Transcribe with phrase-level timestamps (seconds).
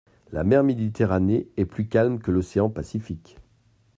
[0.31, 3.37] La mer Méditerranée est plus calme que l’océan Pacifique.